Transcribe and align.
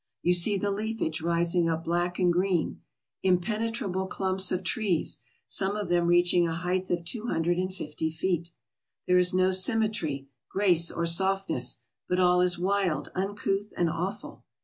You 0.23 0.33
see 0.33 0.57
the 0.57 0.71
leafage 0.71 1.21
rising 1.21 1.69
up 1.69 1.83
black 1.85 2.17
and 2.17 2.33
green; 2.33 2.81
impenetrable 3.21 4.07
clumps 4.07 4.51
of 4.51 4.63
trees, 4.63 5.21
some 5.45 5.75
of 5.75 5.89
them 5.89 6.07
reaching 6.07 6.47
a 6.47 6.55
height 6.55 6.89
of 6.89 7.05
two 7.05 7.27
hundred 7.27 7.59
and 7.59 7.71
fifty 7.71 8.09
feet. 8.09 8.49
There 9.05 9.19
is 9.19 9.31
no 9.31 9.51
sym 9.51 9.81
metry, 9.81 10.25
grace 10.49 10.89
or 10.89 11.05
softness, 11.05 11.81
but 12.09 12.19
all 12.19 12.41
is 12.41 12.57
wild, 12.57 13.11
uncouth, 13.13 13.73
and 13.77 13.91
awful. 13.91 14.43